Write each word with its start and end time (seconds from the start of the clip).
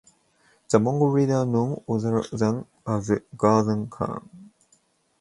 The 0.71 0.79
Mongol 0.79 1.11
leader 1.11 1.45
none 1.45 1.83
other 1.87 2.23
than 2.35 2.65
was 2.87 3.11
Ghazan 3.37 3.87
Khan. 3.91 4.49